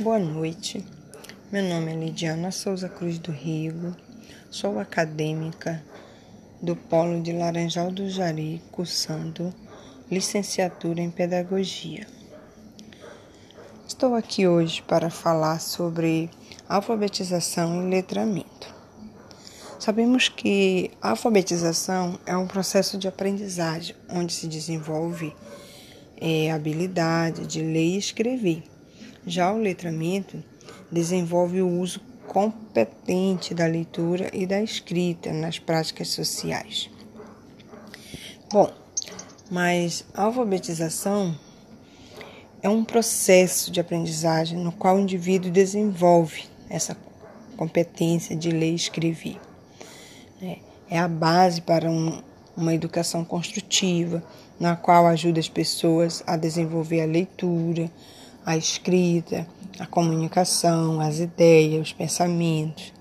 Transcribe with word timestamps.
Boa 0.00 0.18
noite. 0.18 0.82
Meu 1.52 1.62
nome 1.62 1.92
é 1.92 1.94
Lidiana 1.94 2.50
Souza 2.50 2.88
Cruz 2.88 3.18
do 3.18 3.30
Rio. 3.30 3.94
Sou 4.50 4.78
acadêmica 4.78 5.84
do 6.62 6.74
Polo 6.74 7.20
de 7.20 7.34
Laranjal 7.34 7.90
do 7.90 8.08
Jari, 8.08 8.62
cursando 8.72 9.52
licenciatura 10.10 11.02
em 11.02 11.10
Pedagogia. 11.10 12.06
Estou 13.86 14.14
aqui 14.14 14.48
hoje 14.48 14.80
para 14.80 15.10
falar 15.10 15.60
sobre 15.60 16.30
alfabetização 16.66 17.82
e 17.86 17.90
letramento. 17.90 18.74
Sabemos 19.78 20.30
que 20.30 20.90
a 21.02 21.10
alfabetização 21.10 22.18
é 22.24 22.34
um 22.34 22.46
processo 22.46 22.96
de 22.96 23.06
aprendizagem 23.06 23.94
onde 24.08 24.32
se 24.32 24.48
desenvolve 24.48 25.36
é, 26.18 26.50
habilidade 26.50 27.46
de 27.46 27.60
ler 27.60 27.96
e 27.96 27.98
escrever 27.98 28.62
já 29.26 29.52
o 29.52 29.58
letramento 29.58 30.42
desenvolve 30.90 31.60
o 31.60 31.68
uso 31.68 32.00
competente 32.26 33.52
da 33.54 33.66
leitura 33.66 34.30
e 34.32 34.46
da 34.46 34.62
escrita 34.62 35.32
nas 35.32 35.58
práticas 35.58 36.08
sociais. 36.08 36.88
Bom, 38.52 38.72
mas 39.50 40.04
a 40.14 40.22
alfabetização 40.22 41.36
é 42.62 42.68
um 42.68 42.84
processo 42.84 43.70
de 43.70 43.80
aprendizagem 43.80 44.58
no 44.58 44.70
qual 44.70 44.96
o 44.96 45.00
indivíduo 45.00 45.50
desenvolve 45.50 46.44
essa 46.68 46.96
competência 47.56 48.36
de 48.36 48.50
ler 48.50 48.72
e 48.72 48.74
escrever. 48.74 49.40
Né? 50.40 50.58
É 50.88 50.98
a 50.98 51.08
base 51.08 51.60
para 51.62 51.90
um, 51.90 52.22
uma 52.56 52.74
educação 52.74 53.24
construtiva, 53.24 54.22
na 54.58 54.76
qual 54.76 55.06
ajuda 55.06 55.40
as 55.40 55.48
pessoas 55.48 56.22
a 56.26 56.36
desenvolver 56.36 57.00
a 57.00 57.06
leitura, 57.06 57.90
a 58.50 58.56
escrita, 58.56 59.46
a 59.78 59.86
comunicação, 59.86 61.00
as 61.00 61.20
ideias, 61.20 61.88
os 61.88 61.92
pensamentos. 61.92 62.92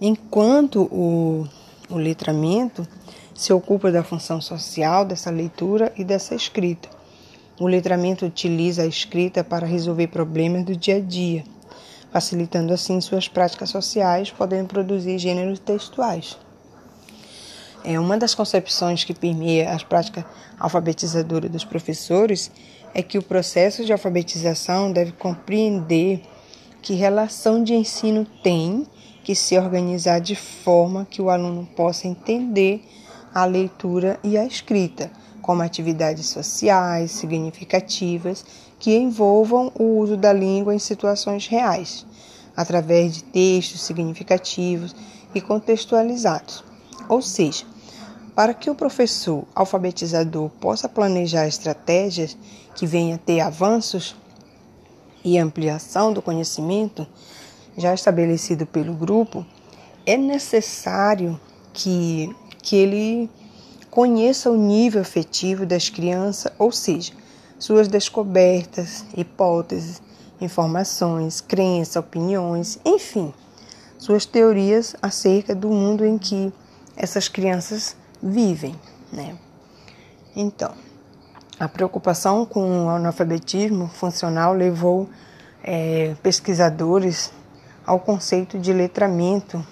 Enquanto 0.00 0.82
o, 0.82 1.46
o 1.90 1.96
letramento 1.96 2.86
se 3.34 3.52
ocupa 3.52 3.90
da 3.90 4.04
função 4.04 4.40
social 4.40 5.04
dessa 5.04 5.30
leitura 5.30 5.92
e 5.96 6.04
dessa 6.04 6.34
escrita. 6.34 6.88
O 7.58 7.66
letramento 7.66 8.24
utiliza 8.24 8.82
a 8.82 8.86
escrita 8.86 9.42
para 9.42 9.66
resolver 9.66 10.06
problemas 10.06 10.64
do 10.64 10.76
dia 10.76 10.96
a 10.96 11.00
dia, 11.00 11.44
facilitando 12.12 12.72
assim 12.72 13.00
suas 13.00 13.26
práticas 13.26 13.70
sociais, 13.70 14.30
podendo 14.30 14.68
produzir 14.68 15.18
gêneros 15.18 15.58
textuais. 15.58 16.38
É 17.84 17.98
uma 17.98 18.18
das 18.18 18.34
concepções 18.34 19.04
que 19.04 19.14
permeia 19.14 19.70
as 19.70 19.82
práticas 19.82 20.24
alfabetizadoras 20.58 21.50
dos 21.50 21.64
professores 21.64 22.50
é 22.92 23.02
que 23.02 23.18
o 23.18 23.22
processo 23.22 23.84
de 23.84 23.92
alfabetização 23.92 24.90
deve 24.90 25.12
compreender 25.12 26.22
que 26.82 26.94
relação 26.94 27.62
de 27.62 27.74
ensino 27.74 28.26
tem 28.42 28.86
que 29.22 29.34
se 29.34 29.56
organizar 29.58 30.20
de 30.20 30.34
forma 30.34 31.06
que 31.08 31.20
o 31.20 31.30
aluno 31.30 31.68
possa 31.76 32.08
entender 32.08 32.82
a 33.34 33.44
leitura 33.44 34.18
e 34.24 34.36
a 34.36 34.44
escrita 34.44 35.10
como 35.42 35.62
atividades 35.62 36.26
sociais 36.26 37.12
significativas 37.12 38.44
que 38.78 38.96
envolvam 38.96 39.72
o 39.78 39.98
uso 39.98 40.16
da 40.16 40.32
língua 40.32 40.74
em 40.74 40.78
situações 40.78 41.46
reais, 41.46 42.06
através 42.56 43.14
de 43.14 43.24
textos 43.24 43.82
significativos 43.82 44.94
e 45.34 45.40
contextualizados. 45.40 46.67
Ou 47.08 47.22
seja, 47.22 47.64
para 48.34 48.54
que 48.54 48.70
o 48.70 48.74
professor 48.74 49.44
alfabetizador 49.54 50.48
possa 50.60 50.88
planejar 50.88 51.46
estratégias 51.46 52.36
que 52.74 52.86
venham 52.86 53.16
a 53.16 53.18
ter 53.18 53.40
avanços 53.40 54.14
e 55.24 55.38
ampliação 55.38 56.12
do 56.12 56.22
conhecimento 56.22 57.06
já 57.76 57.94
estabelecido 57.94 58.66
pelo 58.66 58.94
grupo, 58.94 59.44
é 60.06 60.16
necessário 60.16 61.38
que, 61.72 62.34
que 62.62 62.76
ele 62.76 63.30
conheça 63.90 64.50
o 64.50 64.56
nível 64.56 65.02
afetivo 65.02 65.66
das 65.66 65.88
crianças, 65.88 66.52
ou 66.58 66.70
seja, 66.70 67.12
suas 67.58 67.88
descobertas, 67.88 69.04
hipóteses, 69.16 70.00
informações, 70.40 71.40
crenças, 71.40 71.96
opiniões, 71.96 72.78
enfim, 72.84 73.32
suas 73.98 74.24
teorias 74.24 74.94
acerca 75.02 75.54
do 75.54 75.68
mundo 75.68 76.04
em 76.04 76.16
que 76.16 76.52
essas 76.98 77.28
crianças 77.28 77.96
vivem, 78.20 78.74
né? 79.12 79.38
Então, 80.34 80.74
a 81.58 81.68
preocupação 81.68 82.44
com 82.44 82.86
o 82.86 82.88
analfabetismo 82.88 83.88
funcional 83.88 84.52
levou 84.52 85.08
é, 85.62 86.16
pesquisadores 86.22 87.32
ao 87.86 88.00
conceito 88.00 88.58
de 88.58 88.72
letramento 88.72 89.64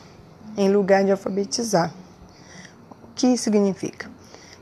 em 0.56 0.70
lugar 0.70 1.04
de 1.04 1.10
alfabetizar. 1.10 1.92
O 2.90 3.14
que 3.14 3.36
significa? 3.36 4.08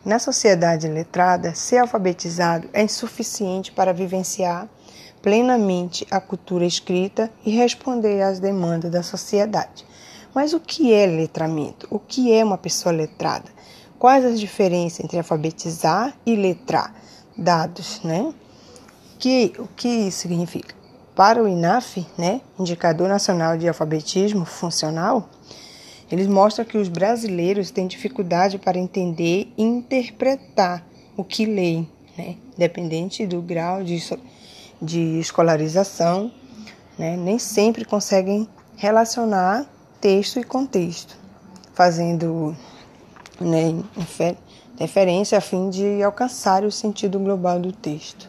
Na 0.05 0.19
sociedade 0.19 0.89
letrada, 0.89 1.55
ser 1.55 1.79
alfabetizado 1.79 2.69
é 2.73 2.83
insuficiente 2.83 3.73
para 3.73 3.93
vivenciar 3.93 4.69
plenamente 5.23 6.07
a 6.11 6.21
cultura 6.21 6.67
escrita 6.67 7.31
e 7.45 7.51
responder 7.51 8.21
às 8.23 8.39
demandas 8.39 8.91
da 8.91 9.03
sociedade. 9.03 9.87
Mas 10.35 10.53
o 10.53 10.59
que 10.59 10.93
é 10.93 11.07
letramento? 11.07 11.87
O 11.91 11.99
que 11.99 12.33
é 12.33 12.45
uma 12.45 12.59
pessoa 12.59 12.93
letrada? 12.93 13.49
Quais 13.99 14.25
as 14.25 14.41
diferenças 14.41 15.05
entre 15.05 15.17
alfabetizar 15.17 16.15
e 16.27 16.35
letrar 16.35 16.93
dados, 17.37 18.01
né? 18.03 18.35
Que, 19.19 19.53
o 19.59 19.69
que 19.69 19.89
isso 19.89 20.19
significa? 20.19 20.75
Para 21.15 21.41
o 21.41 21.47
INAF, 21.47 22.05
né, 22.19 22.41
Indicador 22.59 23.09
Nacional 23.09 23.57
de 23.57 23.69
Alfabetismo 23.69 24.45
Funcional, 24.45 25.29
eles 26.11 26.27
mostram 26.27 26.65
que 26.65 26.77
os 26.77 26.89
brasileiros 26.89 27.71
têm 27.71 27.87
dificuldade 27.87 28.59
para 28.59 28.77
entender 28.77 29.53
e 29.57 29.63
interpretar 29.63 30.85
o 31.17 31.23
que 31.23 31.47
leem, 31.47 31.89
né? 32.19 32.37
Dependente 32.59 33.27
do 33.27 33.41
grau 33.41 33.85
de, 33.85 34.03
de 34.83 35.19
escolarização, 35.21 36.33
né? 36.99 37.17
nem 37.17 37.39
sempre 37.39 37.85
conseguem 37.85 38.49
relacionar 38.77 39.67
texto 40.05 40.39
e 40.39 40.45
contexto, 40.45 41.17
fazendo 41.73 42.55
né, 43.41 43.83
referência 44.79 45.39
a 45.39 45.41
fim 45.41 45.71
de 45.71 46.03
alcançar 46.03 46.63
o 46.63 46.71
sentido 46.71 47.19
global 47.19 47.59
do 47.59 47.73
texto. 47.73 48.29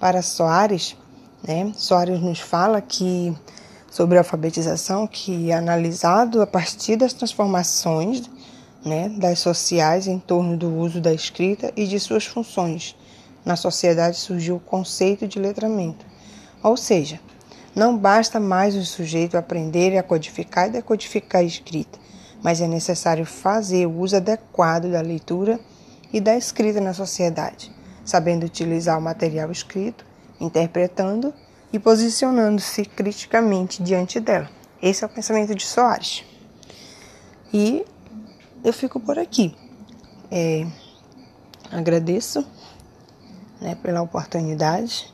Para 0.00 0.22
Soares, 0.22 0.96
né, 1.46 1.70
Soares 1.76 2.20
nos 2.20 2.40
fala 2.40 2.80
que 2.80 3.32
sobre 3.92 4.18
a 4.18 4.22
alfabetização 4.22 5.06
que 5.06 5.52
analisado 5.52 6.42
a 6.42 6.48
partir 6.48 6.96
das 6.96 7.12
transformações 7.12 8.28
né, 8.84 9.08
das 9.08 9.38
sociais 9.38 10.08
em 10.08 10.18
torno 10.18 10.56
do 10.56 10.68
uso 10.68 11.00
da 11.00 11.14
escrita 11.14 11.72
e 11.76 11.86
de 11.86 12.00
suas 12.00 12.26
funções. 12.26 12.96
Na 13.44 13.54
sociedade 13.54 14.16
surgiu 14.16 14.56
o 14.56 14.60
conceito 14.60 15.28
de 15.28 15.38
letramento, 15.38 16.04
ou 16.60 16.76
seja, 16.76 17.20
não 17.74 17.96
basta 17.96 18.38
mais 18.38 18.76
o 18.76 18.84
sujeito 18.84 19.36
aprender 19.36 19.96
a 19.96 20.02
codificar 20.02 20.68
e 20.68 20.72
decodificar 20.72 21.40
a 21.40 21.44
escrita, 21.44 21.98
mas 22.42 22.60
é 22.60 22.66
necessário 22.66 23.24
fazer 23.24 23.86
o 23.86 23.98
uso 23.98 24.16
adequado 24.16 24.90
da 24.90 25.00
leitura 25.00 25.58
e 26.12 26.20
da 26.20 26.36
escrita 26.36 26.80
na 26.80 26.92
sociedade, 26.92 27.72
sabendo 28.04 28.44
utilizar 28.44 28.98
o 28.98 29.02
material 29.02 29.50
escrito, 29.50 30.04
interpretando 30.38 31.32
e 31.72 31.78
posicionando-se 31.78 32.84
criticamente 32.84 33.82
diante 33.82 34.20
dela. 34.20 34.50
Esse 34.82 35.04
é 35.04 35.06
o 35.06 35.10
pensamento 35.10 35.54
de 35.54 35.64
Soares. 35.64 36.24
E 37.52 37.86
eu 38.62 38.72
fico 38.72 39.00
por 39.00 39.18
aqui. 39.18 39.56
É, 40.30 40.66
agradeço 41.70 42.44
né, 43.60 43.74
pela 43.76 44.02
oportunidade 44.02 45.12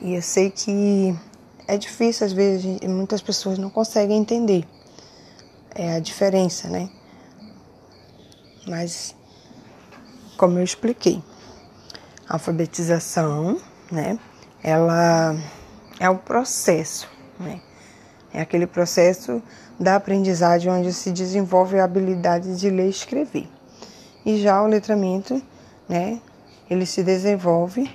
e 0.00 0.14
eu 0.14 0.22
sei 0.22 0.50
que 0.50 1.16
é 1.68 1.76
difícil, 1.76 2.26
às 2.26 2.32
vezes, 2.32 2.80
muitas 2.82 3.20
pessoas 3.20 3.58
não 3.58 3.70
conseguem 3.70 4.18
entender 4.18 4.64
é, 5.74 5.96
a 5.96 6.00
diferença, 6.00 6.68
né? 6.68 6.88
Mas, 8.66 9.14
como 10.36 10.58
eu 10.58 10.64
expliquei, 10.64 11.22
a 12.28 12.34
alfabetização, 12.34 13.60
né? 13.90 14.18
Ela 14.62 15.36
é 15.98 16.08
o 16.08 16.18
processo, 16.18 17.08
né? 17.38 17.60
É 18.32 18.40
aquele 18.40 18.66
processo 18.66 19.42
da 19.78 19.96
aprendizagem 19.96 20.70
onde 20.70 20.92
se 20.92 21.10
desenvolve 21.10 21.78
a 21.78 21.84
habilidade 21.84 22.58
de 22.58 22.70
ler 22.70 22.86
e 22.86 22.90
escrever. 22.90 23.48
E 24.24 24.40
já 24.40 24.62
o 24.62 24.66
letramento, 24.66 25.40
né? 25.88 26.20
Ele 26.68 26.84
se 26.84 27.02
desenvolve 27.02 27.90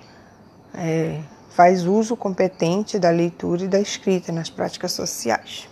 é, 0.74 1.20
faz 1.56 1.86
uso 1.86 2.16
competente 2.16 2.98
da 2.98 3.10
leitura 3.10 3.64
e 3.64 3.68
da 3.68 3.80
escrita 3.80 4.32
nas 4.32 4.50
práticas 4.50 4.94
sociais. 4.94 5.68